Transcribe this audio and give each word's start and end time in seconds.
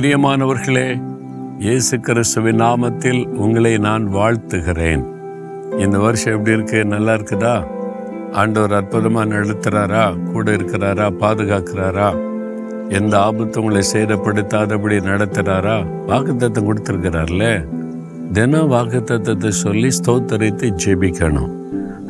பிரியமானவர்களே 0.00 1.02
இயேசு 1.58 2.00
கிறிஸ்துவின் 2.00 2.60
நாமத்தில் 2.60 3.26
உங்களை 3.26 3.78
நான் 3.78 4.14
வாழ்த்துகிறேன். 4.14 5.04
இந்த 5.78 5.98
வருஷம் 5.98 6.32
எப்படி 6.32 6.56
இருக்கு? 6.56 6.84
நல்லா 6.84 7.14
இருக்குதா? 7.14 7.66
ஆண்டவர் 8.32 8.72
அற்புதமாக 8.72 9.34
நடத்துகிறாரா 9.34 10.22
கூட 10.32 10.50
இருக்கிறாரா? 10.50 11.10
பாதுகாக்கிறாரா? 11.20 12.16
எந்த 12.88 13.20
ஆபத்து 13.20 13.60
உங்களை 13.60 13.86
சேதப்படுத்தாதபடி 13.92 15.00
நடத்துகிறாரா 15.00 15.86
வாக்குத்தத்தம் 16.06 16.70
கொடுத்துருக்கிறார்ல? 16.70 17.66
தினம் 18.32 18.70
வாக்குத்தத்தத்தை 18.70 19.48
சொல்லி 19.48 19.88
ஸ்தோத்தரித்து 19.88 20.76
ஜெபிக்கணும். 20.84 21.50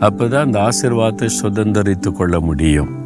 அப்பதான் 0.01 0.41
அந்த 0.41 0.69
ஆசிர்வாதத்தை 0.69 1.29
சுதந்திரித்து 1.43 2.13
கொள்ள 2.13 2.41
முடியும். 2.41 3.00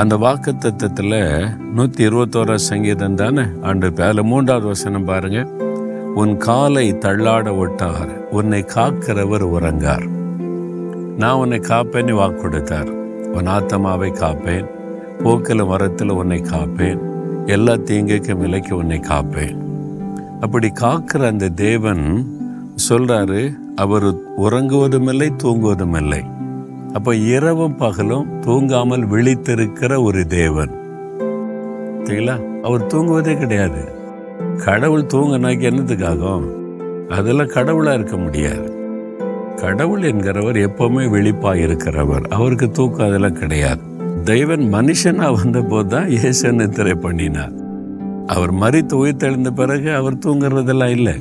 அந்த 0.00 0.16
வாக்கு 0.16 0.50
தத்துவத்தில் 0.52 1.54
நூற்றி 1.72 2.06
இருபத்தோராம் 2.06 2.66
சங்கீதம் 2.70 3.14
தானே? 3.14 3.42
ஆண்டு 3.62 3.92
அதில் 3.96 4.22
மூன்றாவது 4.22 4.66
வசனம் 4.66 5.04
பாருங்க. 5.04 5.40
உன் 6.14 6.36
காலை 6.36 6.92
தள்ளாட 6.92 7.46
ஒட்டார் 7.62 8.12
உன்னை 8.30 8.64
காக்கிறவர் 8.74 9.44
உறங்கார். 9.56 10.06
நான் 11.16 11.34
உன்னை 11.34 11.58
காப்பேன்னு 11.58 12.12
வாக்கு 12.12 12.40
கொடுத்தார். 12.42 12.88
உன் 13.32 13.46
ஆத்தமாவை 13.46 14.10
காப்பேன் 14.12 14.68
போக்கில் 15.22 15.64
வரத்தில் 15.64 16.08
உன்னை 16.08 16.40
காப்பேன். 16.40 17.00
எல்லா 17.46 17.72
தீங்குக்கும் 17.72 18.42
விலைக்கு 18.44 18.76
உன்னை 18.76 18.98
காப்பேன். 18.98 19.56
அப்படி 20.40 20.72
காக்கிற 20.80 21.26
அந்த 21.26 21.48
தேவன் 21.48 22.26
சொல்றாரு 22.88 23.58
அவர் 23.74 24.08
உறங்குவதும் 24.46 25.08
இல்லை 25.08 25.32
தூங்குவதும் 25.42 25.96
இல்லை 25.96 26.24
அப்போ 26.92 27.14
இரவும் 27.14 27.76
பகலும் 27.76 28.40
தூங்காமல் 28.40 29.06
விழித்திருக்கிற 29.06 30.02
ஒரு 30.02 30.26
தேவன். 30.26 30.70
சரிங்களா? 32.04 32.60
அவர் 32.60 32.86
தூங்குவதே 32.86 33.38
கிடையாது. 33.38 33.92
கடவுள் 34.64 35.02
தூங்கினாக்கி 35.02 35.70
என்னத்துக்காகும்? 35.70 36.46
அதெல்லாம் 37.08 37.46
கடவுளா 37.46 37.94
இருக்க 37.94 38.16
முடியாது. 38.16 38.76
கடவுள் 39.56 40.00
என்கிறவர் 40.00 40.68
எப்பவுமே 40.68 41.04
விழிப்பா 41.06 41.54
இருக்கிறவர். 41.54 42.22
அவருக்கு 42.28 42.70
தூக்கம் 42.70 43.06
அதெல்லாம் 43.06 43.38
கிடையாது. 43.38 43.80
தெய்வன் 44.24 44.72
மனுஷனா 44.72 45.36
வந்த 45.36 45.62
போது 45.62 45.88
தான் 45.88 46.08
இயேசு 46.08 46.52
நித்திரை 46.52 46.94
பண்ணினார். 46.94 47.52
அவர் 48.26 48.54
மறித்து 48.54 49.04
உயிர்த்தெழுந்த 49.04 49.50
பிறகு 49.50 49.94
அவர் 49.94 50.16
தூங்குறதெல்லாம் 50.16 50.90
இல்லை. 50.90 51.14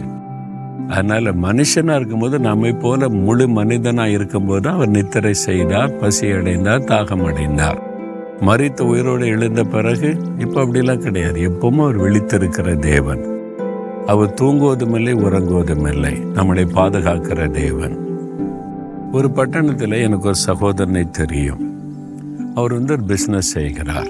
அதனால் 0.88 1.40
மனுஷனாக 1.40 1.96
இருக்கும்போது 1.96 2.40
நம்மை 2.40 2.74
போல 2.74 3.10
முழு 3.10 3.48
மனிதனாக 3.48 4.10
இருக்கும்போது 4.10 4.70
அவர் 4.70 4.90
நித்திரை 4.90 5.34
செய்தார் 5.34 6.00
பசி 6.00 6.32
அடைந்தார் 6.32 6.80
தாகம் 6.80 7.26
அடைந்தார். 7.26 7.82
மறித்த 8.42 8.82
உயிரோடு 8.82 9.28
எழுந்த 9.28 9.64
பிறகு 9.64 10.18
இப்போ 10.38 10.66
அப்படிலாம் 10.66 10.98
கிடையாது. 10.98 11.40
எப்பவும் 11.50 11.78
அவர் 11.78 12.00
விழித்திருக்கிற 12.00 12.80
தேவன். 12.80 13.36
அவர் 14.06 14.34
தூங்குவதும் 14.42 14.96
இல்லை 14.96 15.14
உறங்குவதும் 15.14 15.94
இல்லை. 15.94 16.14
நம்மளை 16.14 16.68
பாதுகாக்கிற 16.74 17.50
தேவன். 17.50 18.06
ஒரு 19.12 19.32
பட்டணத்தில் 19.32 19.92
எனக்கு 19.92 20.26
ஒரு 20.26 20.36
சகோதரனை 20.36 21.10
தெரியும். 21.12 21.76
அவர் 22.56 22.74
வந்து 22.74 22.94
ஒரு 22.94 23.04
பிஸ்னஸ் 23.08 23.52
செய்கிறார். 23.56 24.08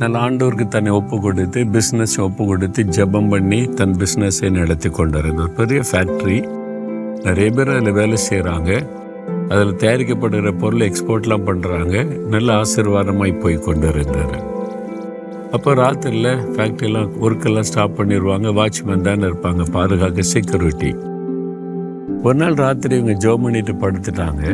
நல்ல 0.00 0.18
ஆண்டோருக்கு 0.18 0.68
தன்னை 0.68 0.90
ஒப்பு 0.92 1.20
கொடுத்து 1.20 1.60
பிஸ்னஸ் 1.64 2.20
ஒப்பு 2.20 2.46
கொடுத்து 2.46 2.82
ஜெபம் 2.82 3.28
பண்ணி 3.28 3.60
தன் 3.74 3.94
பிஸ்னஸை 3.96 4.50
நடத்தி 4.50 4.88
கொண்டிருந்த 4.88 5.42
ஒரு 5.42 5.52
பெரிய 5.52 5.80
ஃபேக்ட்ரி 5.90 6.36
நிறைய 7.22 7.50
பேர் 7.50 7.68
அதில் 7.68 7.92
வேலை 7.92 8.18
செய்கிறாங்க 8.28 8.70
அதில் 9.48 9.72
தயாரிக்கப்படுகிற 9.74 10.52
பொருள் 10.58 10.86
எக்ஸ்போர்ட்லாம் 10.88 11.46
பண்ணுறாங்க 11.48 11.94
நல்ல 12.28 12.48
ஆசீர்வாதமாய் 12.54 13.40
போய் 13.40 13.58
கொண்டு 13.58 13.88
இருந்தார் 13.88 14.36
அப்போ 15.56 15.72
ராத்திரியில் 15.74 16.32
ஃபேக்ட்ரிலாம் 16.54 17.10
ஒர்க்கெல்லாம் 17.24 17.68
ஸ்டாப் 17.70 17.98
பண்ணிடுவாங்க 17.98 18.48
வாட்ச்மேன் 18.52 19.04
தானே 19.08 19.26
இருப்பாங்க. 19.26 19.64
பாதுகாக்க 19.70 20.22
செக்யூரிட்டி 20.32 20.90
ஒரு 22.22 22.34
நாள் 22.34 22.54
ராத்திரி 22.54 22.94
இவங்க 22.96 23.12
ஜோ 23.24 23.32
பண்ணிட்டு 23.42 23.72
படுத்துட்டாங்க. 23.72 24.44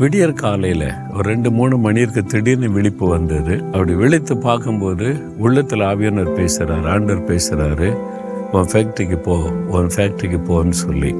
விடியற் 0.00 0.40
காலையில் 0.40 0.88
ஒரு 1.14 1.24
ரெண்டு 1.30 1.48
மூணு 1.56 1.74
மணிக்கு 1.84 2.22
திடீர்னு 2.32 2.68
விழிப்பு 2.76 3.06
வந்தது. 3.08 3.54
அப்படி 3.72 3.92
விழித்து 4.00 4.34
பார்க்கும்போது 4.46 5.08
உள்ளத்தில் 5.44 5.84
ஆவியனர் 5.90 6.32
பேசுகிறார் 6.38 6.86
ஆண்டவர் 6.94 7.28
பேசுகிறாரு 7.30 7.88
உன் 8.56 8.68
ஃபேக்ட்ரிக்கு 8.72 9.18
போ 9.26 9.36
உன் 9.76 9.92
ஃபேக்ட்ரிக்கு 9.94 10.40
போன்னு 10.48 10.76
சொல்லி 10.84 11.12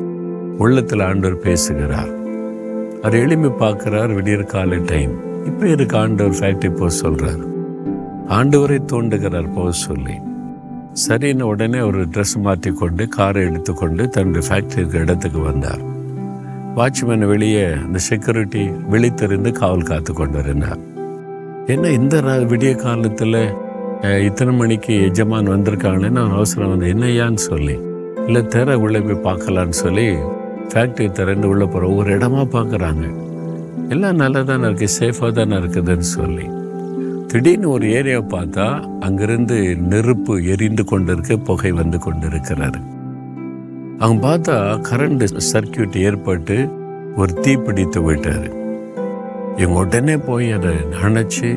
உள்ளத்தில் 0.64 1.04
ஆண்டவர் 1.08 1.38
பேசுகிறார். 1.46 2.12
அவர் 3.04 3.18
எளிமை 3.22 3.52
பார்க்குறார் 3.62 4.12
விடியற் 4.18 4.52
காலை 4.54 4.80
டைம் 4.92 5.14
இப்போ 5.48 5.64
இருக்கு 5.74 5.98
ஆண்டவர் 6.02 6.38
ஃபேக்ட்ரி 6.40 6.72
போக 6.80 6.92
சொல்கிறார் 7.02 7.42
ஆண்டவரை 8.38 8.78
தூண்டுகிறார் 8.92 9.54
போக 9.56 9.72
சொல்லி. 9.86 10.16
சரின்னு 11.06 11.50
உடனே 11.52 11.80
ஒரு 11.88 12.02
ட்ரெஸ் 12.14 12.36
மாற்றி 12.46 12.70
கொண்டு 12.82 13.04
காரை 13.18 13.42
எடுத்துக்கொண்டு 13.48 14.02
தன்னுடைய 14.08 14.44
ஃபேக்ட்ரிக்கு 14.48 15.02
இடத்துக்கு 15.04 15.40
வந்தார். 15.50 15.84
வாட்ச்மேன் 16.76 17.26
வெளியே 17.26 17.66
இந்த 17.86 17.98
செக்யூரிட்டி 18.06 18.62
விழித்திருந்து 18.92 19.50
காவல் 19.58 19.88
காத்து 19.90 20.12
கொண்டிருந்தார். 20.12 20.80
என்ன 21.66 21.90
இந்த 21.98 22.14
விடிய 22.52 22.72
காலத்தில் 22.76 23.38
இத்தனை 24.28 24.52
மணிக்கு 24.54 24.94
எஜமான் 25.08 25.50
வந்திருக்காங்கன்னு 25.52 26.16
நான் 26.16 26.34
அவசரம் 26.38 26.72
வந்து 26.72 26.88
என்னையான்னு 26.94 27.42
சொல்லி 27.50 27.76
இல்லை 28.26 28.42
திற 28.54 28.74
உள்ளே 28.84 29.00
போய் 29.00 29.24
பார்க்கலான்னு 29.28 29.76
சொல்லி 29.82 30.06
ஃபேக்ட்ரி 30.72 31.06
திறந்து 31.18 31.48
உள்ளே 31.48 31.64
போகிற 31.64 31.88
ஒவ்வொரு 31.90 32.10
இடமா 32.18 32.42
பார்க்குறாங்க. 32.56 33.04
எல்லாம் 33.94 34.20
நல்லா 34.22 34.42
தானே 34.42 34.66
இருக்குது 34.68 34.96
சேஃபாக 34.98 35.32
தானே 35.38 35.56
இருக்குதுன்னு 35.56 36.08
சொல்லி. 36.16 36.46
திடீர்னு 37.30 37.68
ஒரு 37.76 37.86
ஏரியாவை 37.98 38.26
பார்த்தா 38.34 38.66
அங்கேருந்து 39.06 39.58
நெருப்பு 39.92 40.34
எரிந்து 40.54 40.84
கொண்டிருக்கு 40.90 41.36
புகை 41.48 41.72
வந்து 41.80 41.98
கொண்டு 41.98 42.26
கொண்டிருக்கிறாரு 42.26 42.80
அவங்க 43.98 44.28
பார்த்தா 44.28 44.56
கரண்ட் 44.90 45.24
சர்க்கியூட் 45.52 45.96
ஏற்பட்டு 45.98 46.68
ஒரு 47.16 47.34
தீ 47.34 47.56
பிடித்து 47.56 48.00
இவங்க 49.56 49.78
உடனே 49.80 50.16
போய் 50.16 50.52
அதை 50.52 50.70
அணைச்சு 51.02 51.50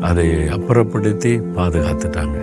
அதை 0.00 0.28
அப்புறப்படுத்தி 0.28 1.32
பாதுகாத்துட்டாங்க. 1.56 2.38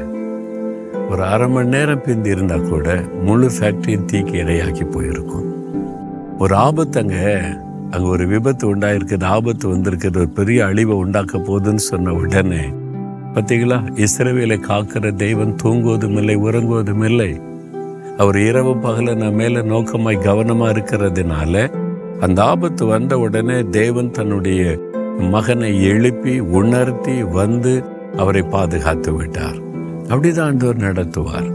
ஒரு 1.09 1.23
அரை 1.23 1.47
மணி 1.47 1.69
நேரம் 1.69 2.01
பிந்தி 2.01 2.29
இருந்தால் 2.29 2.69
கூட 2.69 3.03
முழு 3.23 3.47
ஃபேக்ட்ரியும் 3.59 4.07
தீக்கு 4.11 4.35
இரையாக்கி 4.43 4.91
போயிருக்கும். 4.91 5.47
ஒரு 6.39 6.55
ஆபத்து 6.55 6.99
அங்கே 6.99 7.37
அங்கே 7.91 8.07
ஒரு 8.07 8.27
விபத்து 8.27 8.75
உண்டாயிருக்குது 8.75 9.23
ஆபத்து 9.23 9.75
வந்திருக்குது 9.75 10.17
ஒரு 10.17 10.29
பெரிய 10.29 10.65
அழிவை 10.65 10.95
உண்டாக்க 10.95 11.37
போகுதுன்னு 11.37 11.87
சொன்ன 11.91 12.13
உடனே 12.13 12.63
பார்த்தீங்களா 13.33 14.05
இஸ்ரவேலை 14.05 14.59
காக்கிற 14.69 15.15
தெய்வம் 15.15 15.57
தூங்குவதும் 15.63 16.17
இல்லை 16.17 16.37
உறங்குவதும் 16.37 17.03
இல்லை. 17.03 17.41
அவர் 18.17 18.37
இரவு 18.37 18.77
பகல 18.77 19.13
நம்ம 19.13 19.31
மேல 19.31 19.59
நோக்கமாய் 19.59 20.23
கவனமா 20.23 20.69
இருக்கிறதுனால 20.69 21.73
அந்த 22.19 22.43
ஆபத்து 22.43 22.85
வந்த 22.85 23.19
உடனே 23.19 23.63
தேவன் 23.63 24.11
தன்னுடைய 24.11 24.79
மகனை 25.17 25.83
எழுப்பி 25.83 26.39
உணர்த்தி 26.39 27.23
வந்து 27.23 27.83
அவரை 28.17 28.41
பாதுகாத்து 28.41 29.13
விட்டார். 29.13 29.55
அப்படிதான் 30.03 30.41
ஆண்டவர் 30.41 30.77
நடத்துவார். 30.77 31.51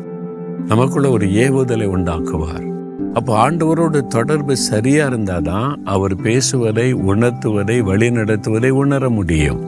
நமக்குள்ள 0.67 1.11
ஒரு 1.11 1.27
ஏவுதலை 1.27 1.89
உண்டாக்குவார். 1.89 2.75
அப்போ 3.15 3.51
ஆண்டவரோட 3.51 4.07
தொடர்பு 4.07 4.57
சரியா 4.57 5.07
இருந்தாதான் 5.07 5.77
அவர் 5.85 6.17
பேசுவதை 6.17 6.95
உணர்த்துவதை 6.95 7.81
வழி 7.81 8.11
நடத்துவதை 8.11 8.71
உணர 8.71 9.09
முடியும். 9.09 9.65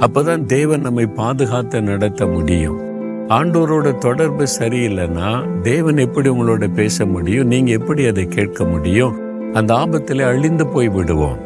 அப்பதான் 0.00 0.44
தேவன் 0.44 0.80
நம்மை 0.80 1.06
பாதுகாத்து 1.06 1.82
நடத்த 1.82 2.26
முடியும். 2.26 2.87
ஆண்டோரோட 3.28 3.98
தொடர்பு 3.98 4.46
சரியில்லைன்னா 4.58 5.60
தேவன் 5.60 5.96
எப்படி 5.96 6.28
உங்களோட 6.28 6.74
பேச 6.74 7.06
முடியும்? 7.06 7.46
நீங்க 7.46 7.70
எப்படி 7.70 8.06
அதை 8.06 8.26
கேட்க 8.26 8.64
முடியும்? 8.64 9.16
அந்த 9.52 9.74
ஆபத்தில் 9.74 10.20
அழிந்து 10.20 10.66
போய் 10.66 10.88
விடுவோம். 10.88 11.38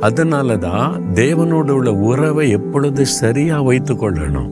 அதனால 0.00 0.56
தான் 0.56 1.02
தேவனோட 1.14 1.70
உள்ள 1.70 1.94
உறவை 1.94 2.50
எப்பொழுது 2.50 3.06
சரியா 3.06 3.60
வைத்து 3.60 3.94
கொள்ளணும். 3.94 4.50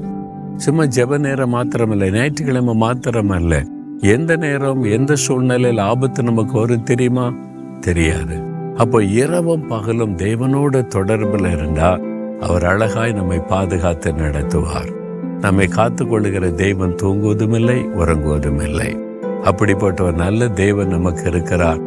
சும்மா 0.57 0.83
ஜெப 0.83 1.19
நேரம் 1.19 1.55
மாத்திரமில்லை 1.55 2.11
ஞாயிற்றுக்கிழமை 2.11 2.81
மாத்திரமல்ல. 2.81 3.65
எந்த 4.01 4.37
நேரம் 4.37 4.83
எந்த 4.83 5.15
சூழ்நிலையில் 5.15 5.79
ஆபத்து 5.79 6.23
நமக்கு 6.23 6.59
வரும் 6.59 6.83
தெரியுமா? 6.83 7.33
தெரியாது. 7.81 8.43
அப்போ 8.77 9.03
இரவும் 9.03 9.67
பகலும் 9.67 10.17
தேவனோட 10.17 10.89
தொடர்பில் 10.95 11.53
இருந்தா 11.53 11.99
அவர் 12.41 12.65
அழகாய் 12.65 13.13
நம்மை 13.13 13.39
பாதுகாத்து 13.39 14.13
நடத்துவார். 14.13 14.99
நம்மை 15.41 15.67
காத்து 15.67 16.07
கொள்ளுகிற 16.07 16.49
தெய்வம் 16.51 16.97
தூங்குவதும் 16.97 17.55
இல்லை 17.55 17.79
உறங்குவதும் 17.99 18.63
இல்லை 18.63 18.97
அப்படிப்பட்ட 19.43 20.03
ஒரு 20.03 20.13
நல்ல 20.13 20.49
தெய்வன் 20.49 20.89
நமக்கு 20.89 21.25
இருக்கிறார். 21.27 21.81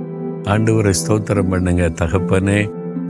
ஆண்டவரை 0.43 0.93
ஸ்தோத்திரம் 1.01 1.49
பண்ணுங்க 1.49 1.89
தகப்பனே. 1.89 2.59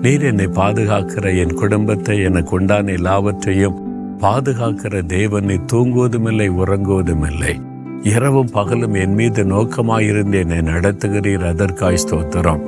நீர் 0.01 0.23
என்னை 0.23 0.45
பாதுகாக்கிற 0.45 1.37
என் 1.37 1.53
குடும்பத்தை 1.53 2.21
எனக்கு 2.21 2.55
உண்டான 2.55 2.91
எல்லாவற்றையும் 2.91 3.77
பாதுகாக்கிற 4.17 5.05
தேவனை 5.05 5.59
தூங்குவதும் 5.71 6.27
இல்லை 6.27 6.49
உறங்குவதும் 6.49 7.31
இல்லை 7.31 7.61
இரவும் 8.01 8.51
பகலும் 8.51 8.93
என் 8.93 9.13
மீது 9.13 9.43
நோக்கமாயிருந்து 9.45 10.37
என்னை 10.41 10.59
நடத்துகிறீர். 10.73 11.47
அதற்காய் 11.47 12.03
ஸ்தோத்திரம். 12.03 12.61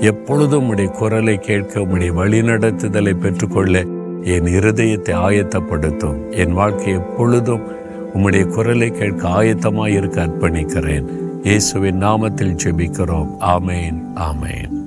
எப்பொழுதும் 0.00 0.68
உடைய 0.68 0.90
குரலை 0.90 1.36
கேட்க 1.38 1.82
உடைய 1.82 2.12
வழிநடத்துதலை 2.12 3.14
பெற்றுக்கொள்ள. 3.18 3.84
என் 4.22 4.44
இருதயத்தை 4.44 5.12
ஆயத்தப்படுத்தும். 5.16 6.30
என் 6.30 6.52
வாழ்க்கை 6.52 6.92
எப்பொழுதும் 6.92 7.62
உம்முடைய 8.14 8.48
குரலை 8.48 8.90
கேட்க 8.90 9.28
ஆயத்தமாக 9.28 9.88
இருக்க 9.88 10.26
அர்ப்பணிக்கிறேன். 10.26 11.04
இயேசுவின் 11.42 12.02
நாமத்தில் 12.02 12.56
ஜெபிக்கிறோம். 12.64 13.28
ஆமேன் 13.40 14.02
ஆமேன். 14.14 14.77